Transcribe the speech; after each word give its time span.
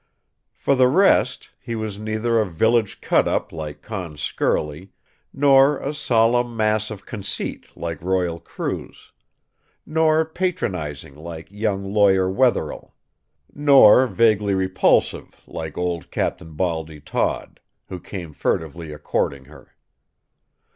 For 0.55 0.75
the 0.75 0.87
rest 0.87 1.51
he 1.59 1.75
was 1.75 1.99
neither 1.99 2.41
a 2.41 2.45
village 2.49 3.01
cut 3.01 3.27
up 3.27 3.51
like 3.51 3.83
Con 3.83 4.15
Skerly, 4.17 4.89
nor 5.31 5.77
a 5.77 5.93
solemn 5.93 6.57
mass 6.57 6.89
of 6.89 7.05
conceit 7.05 7.69
like 7.77 8.01
Royal 8.01 8.39
Crews; 8.39 9.11
nor 9.85 10.25
patronizing 10.25 11.15
like 11.15 11.51
young 11.51 11.83
Lawyer 11.93 12.27
Wetherell; 12.31 12.95
nor 13.53 14.07
vaguely 14.07 14.55
repulsive 14.55 15.43
like 15.45 15.77
old 15.77 16.09
Cap'n 16.09 16.53
Baldy 16.53 16.99
Todd, 16.99 17.59
who 17.89 17.99
came 17.99 18.33
furtively 18.33 18.91
a 18.91 18.97
courting 18.97 19.45
her. 19.45 19.75